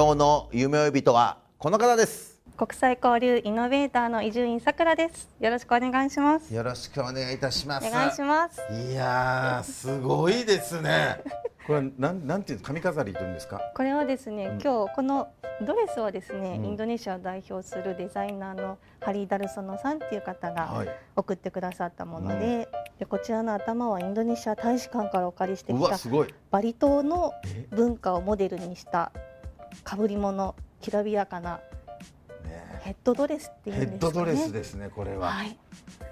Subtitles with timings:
[0.00, 5.28] 今日の夢追い人はこの方です国際交流イノベーターの伊集院さくらです。
[5.40, 6.54] よろしくお願いします。
[6.54, 8.60] よろしくお願いいたしますお願いします。
[8.90, 11.18] いやーすごいですね
[11.66, 13.60] これはなんなんていうの髪飾りというんですか？
[13.74, 15.26] これはですね、うん今日この
[15.62, 20.88] ドレスはですね、うんインドネシアを代表するデザイナーのハリー・ダルソノさんっていう方がはい。
[21.16, 22.68] 送ってくださったもので、
[23.00, 25.96] でこちらの頭はインドネシア大使館からお借りしてうきた。
[26.50, 27.66] バリ島のえ？
[27.70, 29.12] 文化をモデルにした
[29.84, 34.10] 被り物きらびやかなねヘッドドレスっていうんヘですかね。
[34.10, 35.28] ッドドレスですねこれは。
[35.30, 35.58] はい。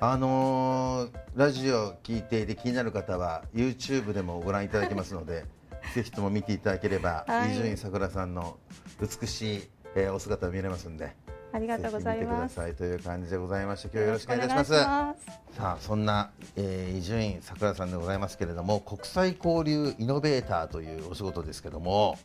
[0.00, 5.44] あのーラジオ聞いていて気になる方は YouTube でもご覧いただけますので
[5.94, 8.56] ぜひとも見ていただければはい伊集院さくらさんの
[9.00, 11.14] 美しい、えーお姿を見れますんで。
[11.54, 12.54] ありがとうございぜひ見てくだます。
[12.54, 14.72] さいという感じでございまして今日よろしくお願いします。
[14.72, 22.18] ますさあそんなえー伊集院さくらさんでございますけれども国際交流イノベーターというお仕事ですけども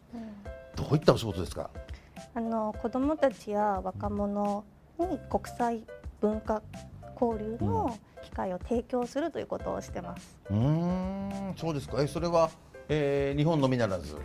[0.77, 1.69] どういったお仕事ですか？
[2.33, 4.63] あの子どもたちや若者
[4.99, 5.83] に国際
[6.21, 6.61] 文化
[7.19, 10.37] 交流の機会を提供するということをしてます。
[10.49, 12.01] うーんそうですか。
[12.01, 12.49] えそれは、
[12.89, 14.15] えー日本のみならず？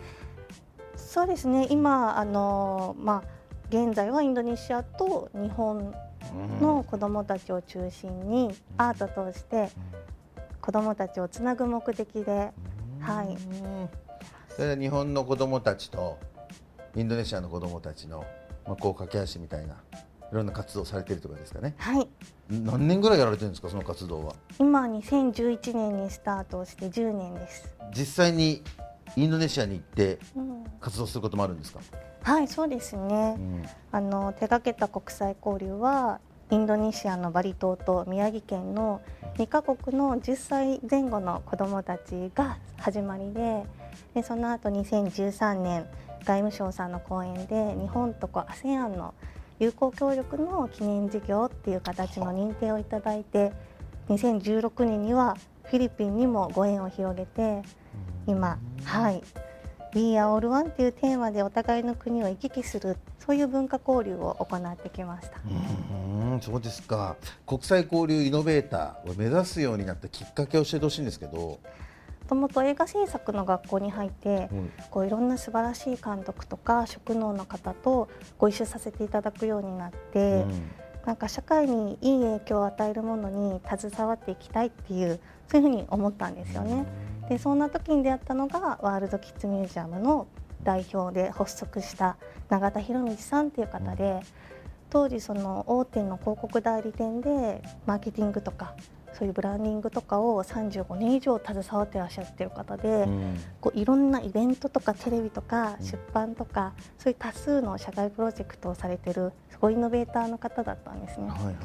[0.95, 1.67] そうですね。
[1.69, 3.29] 今あのまあ
[3.69, 5.93] 現在はインドネシアと日本
[6.61, 9.69] の子どもたちを中心にアートとして
[10.61, 12.51] 子どもたちをつなぐ目的で、
[12.99, 13.37] はい。
[14.49, 16.19] それで日本の子どもたちと
[16.95, 18.25] インドネシアの子どもたちの、
[18.65, 19.75] まあ、こう架け橋みたいな
[20.33, 22.07] いろんな活動をされているとかですかねはい。
[22.49, 24.35] 何年ぐらいやられてるんですかその活動は？
[24.59, 27.75] 今2011年にスタートをして10年です。
[27.95, 28.63] 実際に
[29.15, 31.81] インドネシアに行ってうん、活動することもあるんですか、
[32.23, 33.35] はい、そうですね。
[33.37, 39.01] うんあの手掛けた国際交流はインドネシアのバリ島と宮城県の
[39.37, 43.63] 2カ国の10歳前後の子どもたちが始まりで
[44.13, 45.85] でその後2013年
[46.23, 49.13] 外務省さんの講演で日本とこう ASEAN の
[49.59, 53.51] 友好協力の記念事業っていう形の認定をいただいて
[54.09, 57.61] 2016年にはフィリピンにもご縁を広げて
[58.27, 59.23] 今はい
[59.95, 65.37] 「We are all one」っていうテーマでお互いの国を行き来するそういう文化交流を行ってきました。
[65.45, 71.59] うんそうですか国際交流イノベーターを目指すようになったきっかけを教えてほしいんですけど、
[72.27, 74.71] ともと映画制作の学校に入ってうん。
[74.89, 80.45] こういろんな素晴らしい監督とか職能の方とご一緒させていただくようになって、
[81.05, 86.85] なんか社会にいい影響を与えるものに携わっていきたいっていうそういうふうに思ったんですよね。
[87.29, 90.27] でそんな時に出会ったのがワールドキッズミュージアムの
[90.63, 92.17] 代表で発足した
[92.49, 94.21] 永田博道さんっていう方で
[94.89, 98.75] 当時その大手の広告代理店でマーケティングとか
[99.13, 103.39] そういうブランディングとかを35年以上携わってらっしゃってる方で、うん。
[103.61, 111.27] こういろんなイベントとかテレビとか出版とか、そういう多数の社会プロジェクトをされてるすごいイノベーターの方だったんですね。
[111.29, 111.55] はいはい。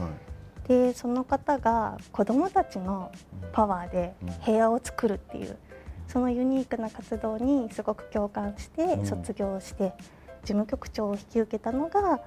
[0.69, 3.11] でその方が子どもたちの
[3.53, 5.57] パワーで部屋を作るっていう
[6.07, 9.07] そのユニークな活動にすごく共感してうん。
[9.07, 9.95] 卒業して
[10.43, 12.21] 事務局長を引き受けたのが、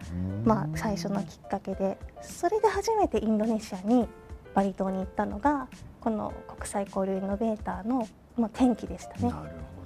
[0.43, 4.07] まあ、最初のきっかけでそれで初めてインドネシアに
[4.53, 5.67] バリ島に行ったのが
[5.99, 8.07] この国際交流イノベーターの
[8.37, 9.29] まあ転機でしたね。
[9.29, 9.33] なる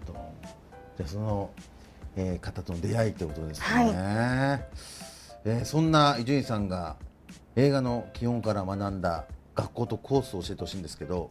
[0.06, 0.20] ほど。
[0.98, 1.50] じゃあその、
[2.16, 3.66] えー、方との出会いということですね。
[3.66, 5.06] はいえー
[5.64, 6.96] そんな伊集院さんが
[7.56, 11.30] 映画の基本から学んだ学校とコースを教えてほしいんですけど、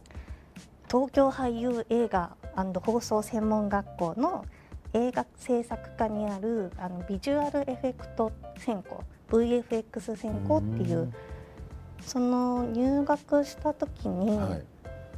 [0.89, 2.37] 東京俳優映画
[2.81, 4.45] 放送専門学校の
[4.93, 11.13] 映画制作科にあるあのビジュアルエフェクト専攻 VFX 専攻っていう
[12.05, 14.63] その入学した時に、はい。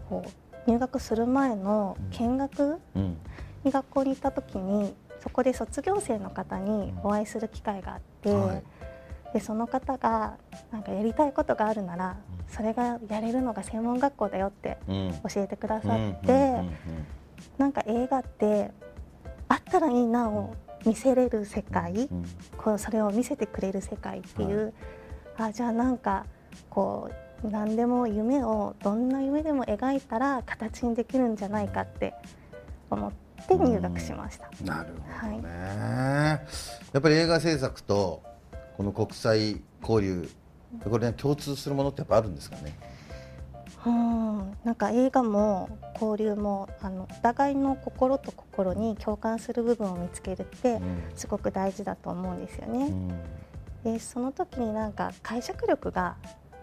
[0.09, 3.17] こう入学する前の見学うん。
[3.63, 8.63] に学校に行った時にそそこで卒業生の方にお会いする機会があって、はい。
[9.33, 10.37] でその方が
[10.71, 12.15] なんかやりたいことがあるなら
[12.47, 15.13] それがやれるのが専門学校だよってうん。
[15.29, 16.61] 教えてくださうんって、
[17.57, 18.71] なんか映画って
[19.49, 20.55] あったらいいなを
[20.85, 22.25] 見せれる世界、うん。
[22.57, 24.73] こうそれを見せてくれる世界っていう、
[25.37, 26.25] あじゃあなんか
[26.69, 27.09] こ
[27.43, 32.13] う何でも夢をどんな夢でも描いたら形にできるんじゃないかって
[32.89, 33.11] 思っ
[33.47, 34.49] て入学しました。
[34.63, 34.89] なる
[35.21, 36.39] ほどね、や
[36.97, 38.23] っぱり映画制作と
[38.75, 40.29] この国際交流
[40.83, 42.77] これね共通するものってやっぱあるんですかね？
[43.85, 44.37] うん。
[44.63, 50.81] なんか映画も交流もあのお互いの心と心に共感する部分を見つけるって
[51.15, 52.91] すごく大事だと思うんですよね。
[53.83, 56.17] でその時になんか解釈力が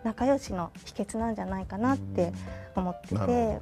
[0.05, 2.33] 仲良しの秘訣なんじゃないかなって
[2.77, 3.61] 思ってて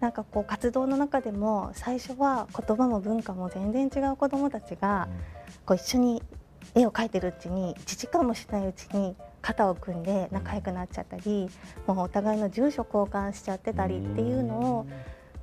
[0.00, 5.08] なんかこう活動の中でも最初は言葉も文化も全然違う子どもたちが
[5.64, 6.22] こう一緒に
[6.74, 11.48] 絵を描いてるうちに1時間もしないうちに肩を組んで仲良くなっちゃったり
[11.86, 14.86] もうお互いの住所交換しちゃってたりっていうのを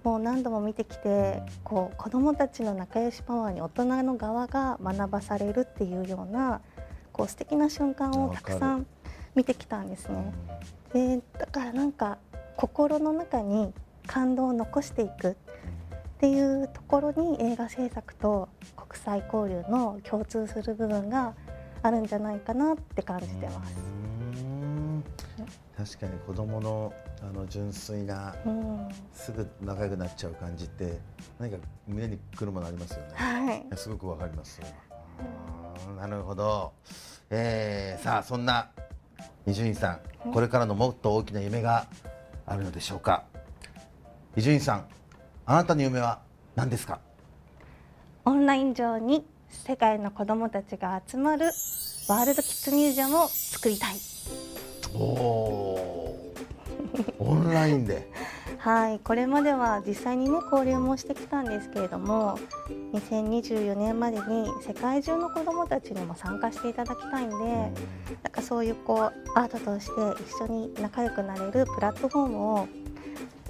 [0.03, 6.61] もう何度も見てきてこう子どもたちの仲良しパワーに大人の側が学ばされるっていうような
[7.11, 8.87] こう素敵な瞬間をたくさん
[9.35, 10.33] 見てきたんですね。
[10.93, 12.17] でだからなんか
[12.55, 13.73] 心の中に
[14.07, 15.35] 感動を残していくっ
[16.19, 21.33] ていうところに映画制作と国際交流の共通する部分が
[21.81, 23.75] あるんじゃないかなって感じてます。
[23.77, 25.03] うん
[25.77, 30.99] 確かに子供のあの純粋なうん、すぐ仲良くなっちゃう感じって
[31.37, 33.13] 何か胸にくるものありますよね。
[33.13, 34.61] はいすごくわかります。
[35.97, 36.73] なるほど。
[37.29, 38.71] えー、さあそんな
[39.47, 41.87] 伊集院さん、これからのもっと大きな夢が
[42.45, 43.23] あるのでしょうか？
[44.35, 44.85] 伊集院さん、
[45.45, 46.19] あなたの夢は
[46.55, 46.99] 何ですか？
[48.25, 53.95] オンライン上に世界の子どもたちが集まるワールドキッズミュージアムを作りたい。
[54.93, 57.13] おおー。
[57.19, 58.07] オンラインで。
[58.57, 62.37] はい、これまでは実際にね交流もしてきたんですけれども
[62.93, 67.71] 2024年までに世界中の子どもたちにも参加していただきたいんでなん
[68.31, 72.67] かそういうこうアートとして一緒に仲良くなれるプラットフォームを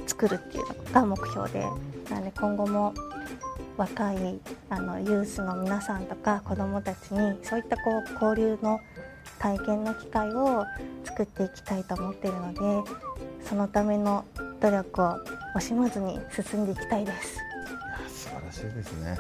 [0.06, 1.62] 作るっていうのが目標で
[2.10, 2.94] なので今後も
[3.78, 8.80] 若いあのユースの皆さんとか子どもたちにそういったこう交流の
[9.40, 10.66] 体験の機会を
[11.06, 12.92] 作っていきたいと思っているので
[13.46, 14.26] そのための
[14.62, 15.20] 努力を
[15.56, 17.38] 惜しまずに進んでいきたいです。
[18.08, 19.18] 素晴らしいですね。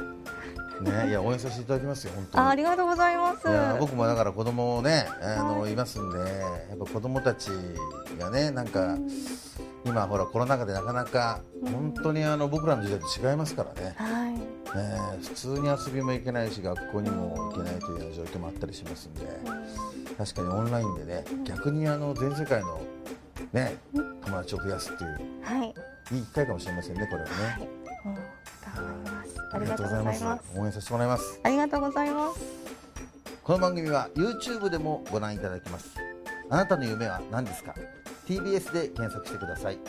[0.81, 2.43] ね、いや応援させていただきますよ本当に。
[2.45, 3.47] あありがとうございます。
[3.47, 6.25] いや僕もだから子供ねあの、い、ますんでや
[6.75, 7.49] っぱ子供たち
[8.17, 8.97] がねなんか
[9.85, 14.33] 今ほらコロナ禍でなかなか本当にあの僕らの時代と違いますからね、はい。
[14.33, 19.25] ね普通に遊びも行けないし学校にも行けないというような状況もあったりしますんで
[20.17, 22.79] 確かにオンラインでね逆にあの全世界の
[23.53, 25.73] ね友達を増やすっていうはい。
[26.15, 27.69] いい機会かもしれませんねこれはね。
[28.05, 28.15] うん
[28.71, 29.39] 頑張ります。
[29.39, 30.59] あありりがとうございますす。
[30.59, 31.39] 応援させてもらいます。
[31.43, 32.69] ありがとうございます。
[33.49, 35.95] この番組は YouTube でもご覧いただけます
[36.51, 37.73] あなたの夢は何ですか
[38.27, 39.79] ？TBS で検索してください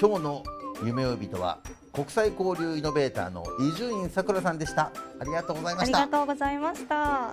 [0.00, 0.42] 今日の
[0.84, 1.60] 夢追い人は
[1.92, 4.90] 国際交流イノベーターの伊集院さくらさんでした
[5.20, 7.32] ありがとうございまありがしたとうございました。